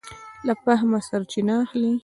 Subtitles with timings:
[0.45, 1.93] له فهمه سرچینه اخلي.